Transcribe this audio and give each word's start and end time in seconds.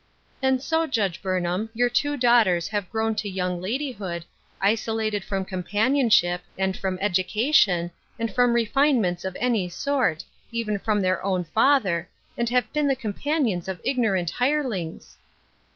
"And 0.41 0.63
so. 0.63 0.87
Judge 0.87 1.21
Burnham, 1.21 1.69
your 1.75 1.87
two 1.87 2.17
daugh 2.17 2.45
ters 2.45 2.67
have 2.69 2.89
grown 2.89 3.13
to 3.17 3.29
young 3.29 3.61
ladyhood, 3.61 4.25
isolated 4.59 5.23
from 5.23 5.45
companionship, 5.45 6.41
and 6.57 6.75
from 6.75 6.97
education, 6.99 7.91
and 8.17 8.27
fiom 8.33 8.51
refinements 8.55 9.23
of 9.23 9.35
every 9.35 9.69
sort, 9.69 10.23
even 10.51 10.79
from 10.79 11.01
their 11.01 11.23
own 11.23 11.43
father, 11.43 12.09
and 12.35 12.49
have 12.49 12.73
been 12.73 12.87
the 12.87 12.95
companions 12.95 13.67
of 13.67 13.79
ignorant 13.83 14.31
hirelings 14.31 15.17